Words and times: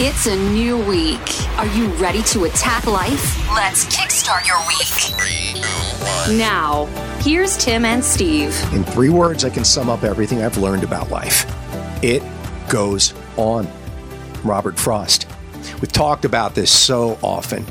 It's 0.00 0.26
a 0.26 0.36
new 0.36 0.78
week. 0.78 1.18
Are 1.58 1.66
you 1.66 1.88
ready 1.94 2.22
to 2.22 2.44
attack 2.44 2.86
life? 2.86 3.36
Let's 3.52 3.84
kickstart 3.86 4.46
your 4.46 4.58
week. 4.68 6.38
Now, 6.38 6.84
here's 7.18 7.56
Tim 7.56 7.84
and 7.84 8.04
Steve. 8.04 8.54
In 8.72 8.84
three 8.84 9.08
words, 9.08 9.44
I 9.44 9.50
can 9.50 9.64
sum 9.64 9.90
up 9.90 10.04
everything 10.04 10.40
I've 10.40 10.56
learned 10.56 10.84
about 10.84 11.10
life 11.10 11.52
it 12.00 12.22
goes 12.68 13.12
on. 13.36 13.66
Robert 14.44 14.78
Frost. 14.78 15.26
We've 15.80 15.90
talked 15.90 16.24
about 16.24 16.54
this 16.54 16.70
so 16.70 17.18
often. 17.20 17.64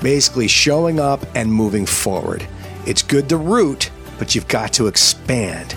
Basically, 0.00 0.48
showing 0.48 0.98
up 0.98 1.20
and 1.34 1.52
moving 1.52 1.84
forward. 1.84 2.46
It's 2.86 3.02
good 3.02 3.28
to 3.28 3.36
root, 3.36 3.90
but 4.18 4.34
you've 4.34 4.48
got 4.48 4.72
to 4.72 4.86
expand. 4.86 5.76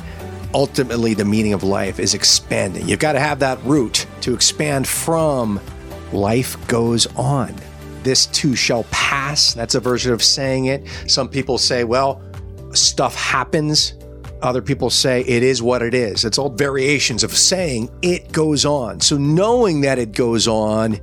Ultimately, 0.53 1.15
the 1.15 1.25
meaning 1.25 1.51
of 1.51 1.63
life 1.63 1.99
is 1.99 2.13
expanding. 2.13 2.87
You've 2.87 2.99
got 2.99 3.11
to 3.11 3.19
have 3.19 3.39
that 3.39 3.61
root 3.65 4.07
to 4.21 4.33
expand 4.33 4.87
from 4.87 5.59
life 6.13 6.55
goes 6.67 7.07
on. 7.15 7.55
This 8.03 8.27
too 8.27 8.55
shall 8.55 8.83
pass. 8.85 9.53
That's 9.53 9.75
a 9.75 9.79
version 9.79 10.13
of 10.13 10.23
saying 10.23 10.65
it. 10.65 10.87
Some 11.07 11.27
people 11.27 11.57
say, 11.57 11.83
well, 11.83 12.21
stuff 12.73 13.15
happens. 13.15 13.93
Other 14.41 14.61
people 14.61 14.89
say 14.89 15.21
it 15.21 15.43
is 15.43 15.61
what 15.61 15.81
it 15.81 15.93
is. 15.93 16.23
It's 16.23 16.37
all 16.37 16.49
variations 16.49 17.23
of 17.23 17.35
saying 17.35 17.89
it 18.01 18.31
goes 18.31 18.65
on. 18.65 19.01
So 19.01 19.17
knowing 19.17 19.81
that 19.81 19.99
it 19.99 20.11
goes 20.11 20.47
on 20.47 20.99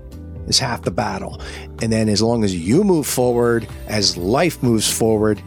is 0.46 0.58
half 0.58 0.82
the 0.82 0.90
battle. 0.90 1.40
And 1.82 1.92
then 1.92 2.08
as 2.08 2.22
long 2.22 2.44
as 2.44 2.54
you 2.54 2.84
move 2.84 3.06
forward, 3.06 3.68
as 3.88 4.16
life 4.16 4.62
moves 4.62 4.90
forward, 4.90 5.42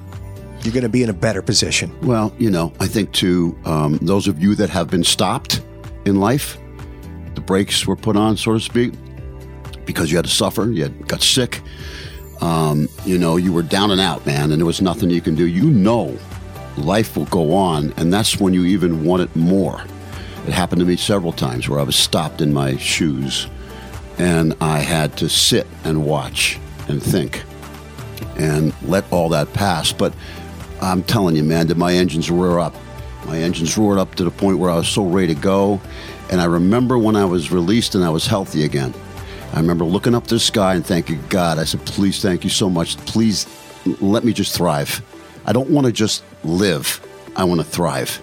you're 0.61 0.73
going 0.73 0.83
to 0.83 0.89
be 0.89 1.01
in 1.01 1.09
a 1.09 1.13
better 1.13 1.41
position. 1.41 1.97
Well, 2.01 2.33
you 2.37 2.51
know, 2.51 2.73
I 2.79 2.87
think 2.87 3.13
to 3.13 3.57
um, 3.65 3.97
those 4.01 4.27
of 4.27 4.41
you 4.41 4.53
that 4.55 4.69
have 4.69 4.89
been 4.89 5.03
stopped 5.03 5.61
in 6.05 6.19
life, 6.19 6.57
the 7.35 7.41
brakes 7.41 7.87
were 7.87 7.95
put 7.95 8.17
on, 8.17 8.35
so 8.35 8.53
to 8.53 8.59
speak 8.59 8.93
because 9.87 10.11
you 10.11 10.17
had 10.17 10.25
to 10.25 10.31
suffer, 10.31 10.69
you 10.69 10.83
had, 10.83 11.07
got 11.07 11.23
sick. 11.23 11.61
Um, 12.41 12.87
you 13.03 13.17
know, 13.17 13.37
you 13.37 13.51
were 13.51 13.63
down 13.63 13.89
and 13.89 13.99
out, 13.99 14.23
man, 14.27 14.51
and 14.51 14.61
there 14.61 14.65
was 14.67 14.81
nothing 14.81 15.09
you 15.09 15.21
can 15.21 15.33
do. 15.33 15.47
You 15.47 15.71
know, 15.71 16.15
life 16.77 17.17
will 17.17 17.25
go 17.25 17.55
on, 17.55 17.91
and 17.97 18.13
that's 18.13 18.39
when 18.39 18.53
you 18.53 18.65
even 18.65 19.03
want 19.03 19.23
it 19.23 19.35
more. 19.35 19.81
It 20.45 20.53
happened 20.53 20.81
to 20.81 20.85
me 20.85 20.95
several 20.95 21.33
times 21.33 21.67
where 21.67 21.79
I 21.79 21.83
was 21.83 21.95
stopped 21.95 22.41
in 22.41 22.53
my 22.53 22.77
shoes 22.77 23.47
and 24.17 24.55
I 24.61 24.79
had 24.79 25.17
to 25.17 25.29
sit 25.29 25.67
and 25.83 26.05
watch 26.05 26.59
and 26.87 27.01
think 27.01 27.43
and 28.37 28.73
let 28.83 29.11
all 29.11 29.29
that 29.29 29.51
pass. 29.53 29.91
But 29.91 30.13
I'm 30.81 31.03
telling 31.03 31.35
you, 31.35 31.43
man, 31.43 31.67
did 31.67 31.77
my 31.77 31.93
engines 31.93 32.31
roar 32.31 32.59
up? 32.59 32.75
My 33.25 33.39
engines 33.39 33.77
roared 33.77 33.97
up 33.97 34.15
to 34.15 34.23
the 34.23 34.31
point 34.31 34.57
where 34.57 34.69
I 34.69 34.75
was 34.75 34.87
so 34.87 35.05
ready 35.05 35.35
to 35.35 35.39
go. 35.39 35.81
And 36.31 36.39
I 36.39 36.45
remember 36.45 36.97
when 36.97 37.15
I 37.15 37.25
was 37.25 37.51
released 37.51 37.95
and 37.95 38.03
I 38.03 38.09
was 38.09 38.25
healthy 38.25 38.63
again. 38.63 38.93
I 39.53 39.59
remember 39.59 39.85
looking 39.85 40.13
up 40.13 40.27
to 40.27 40.35
the 40.35 40.39
sky 40.39 40.75
and 40.75 40.85
thanking 40.85 41.23
God. 41.29 41.57
I 41.57 41.63
said, 41.63 41.85
please, 41.85 42.21
thank 42.21 42.43
you 42.43 42.49
so 42.49 42.69
much. 42.69 42.97
Please 42.97 43.47
let 44.01 44.23
me 44.23 44.33
just 44.33 44.55
thrive. 44.55 45.01
I 45.45 45.53
don't 45.53 45.69
want 45.69 45.87
to 45.87 45.93
just 45.93 46.23
live, 46.43 47.01
I 47.35 47.43
want 47.45 47.61
to 47.61 47.65
thrive. 47.65 48.21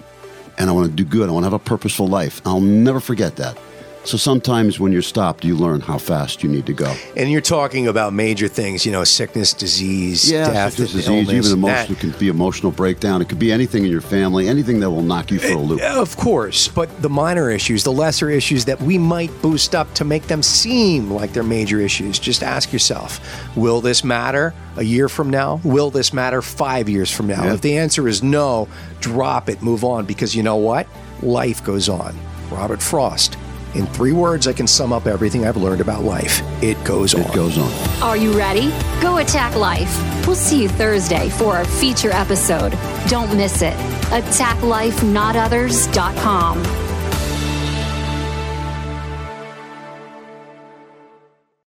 And 0.58 0.70
I 0.70 0.72
want 0.72 0.88
to 0.88 0.92
do 0.92 1.04
good. 1.04 1.28
I 1.28 1.32
want 1.32 1.42
to 1.42 1.50
have 1.50 1.60
a 1.60 1.64
purposeful 1.64 2.06
life. 2.06 2.40
I'll 2.44 2.60
never 2.60 3.00
forget 3.00 3.36
that. 3.36 3.58
So 4.04 4.18
sometimes 4.18 4.78
when 4.78 4.92
you're 4.92 5.00
stopped, 5.00 5.44
you 5.46 5.56
learn 5.56 5.80
how 5.80 5.96
fast 5.96 6.42
you 6.42 6.48
need 6.50 6.66
to 6.66 6.74
go. 6.74 6.94
And 7.16 7.30
you're 7.32 7.40
talking 7.40 7.88
about 7.88 8.12
major 8.12 8.48
things, 8.48 8.84
you 8.84 8.92
know, 8.92 9.02
sickness, 9.02 9.54
disease, 9.54 10.30
yeah, 10.30 10.50
death, 10.50 10.72
sickness, 10.72 10.92
disease, 10.92 11.08
illness, 11.08 11.28
even 11.46 11.58
emotional. 11.58 11.66
that- 11.68 11.90
It 11.90 12.00
could 12.00 12.18
be 12.18 12.28
emotional 12.28 12.70
breakdown. 12.70 13.22
It 13.22 13.30
could 13.30 13.38
be 13.38 13.50
anything 13.50 13.84
in 13.84 13.90
your 13.90 14.02
family, 14.02 14.46
anything 14.46 14.80
that 14.80 14.90
will 14.90 15.02
knock 15.02 15.30
you 15.30 15.38
for 15.38 15.52
a 15.54 15.58
loop. 15.58 15.80
Eh, 15.80 15.88
of 15.88 16.16
course, 16.18 16.68
but 16.68 16.90
the 17.00 17.08
minor 17.08 17.50
issues, 17.50 17.82
the 17.82 17.92
lesser 17.92 18.28
issues 18.28 18.66
that 18.66 18.80
we 18.82 18.98
might 18.98 19.30
boost 19.40 19.74
up 19.74 19.92
to 19.94 20.04
make 20.04 20.26
them 20.26 20.42
seem 20.42 21.10
like 21.10 21.32
they're 21.32 21.42
major 21.42 21.80
issues, 21.80 22.18
just 22.18 22.42
ask 22.42 22.72
yourself 22.74 23.20
will 23.56 23.80
this 23.80 24.04
matter 24.04 24.52
a 24.76 24.82
year 24.84 25.08
from 25.08 25.30
now? 25.30 25.60
Will 25.64 25.90
this 25.90 26.12
matter 26.12 26.42
five 26.42 26.90
years 26.90 27.10
from 27.10 27.26
now? 27.28 27.44
Yeah. 27.44 27.54
If 27.54 27.62
the 27.62 27.78
answer 27.78 28.06
is 28.06 28.22
no, 28.22 28.68
drop 29.00 29.48
it, 29.48 29.62
move 29.62 29.82
on, 29.82 30.04
because 30.04 30.34
you 30.36 30.42
know 30.42 30.56
what? 30.56 30.86
Life 31.22 31.64
goes 31.64 31.88
on. 31.88 32.14
Robert 32.50 32.82
Frost. 32.82 33.38
In 33.74 33.86
three 33.86 34.12
words, 34.12 34.46
I 34.46 34.52
can 34.52 34.66
sum 34.68 34.92
up 34.92 35.06
everything 35.06 35.46
I've 35.46 35.56
learned 35.56 35.80
about 35.80 36.04
life. 36.04 36.42
It 36.62 36.82
goes 36.84 37.14
on. 37.14 37.22
It 37.22 37.32
goes 37.34 37.58
on. 37.58 37.72
Are 38.02 38.16
you 38.16 38.36
ready? 38.38 38.70
Go 39.00 39.16
attack 39.18 39.56
life. 39.56 39.92
We'll 40.26 40.36
see 40.36 40.62
you 40.62 40.68
Thursday 40.68 41.28
for 41.28 41.56
our 41.56 41.64
feature 41.64 42.12
episode. 42.12 42.76
Don't 43.08 43.36
miss 43.36 43.62
it. 43.62 43.74
AttackLifeNotOthers.com. 44.10 46.83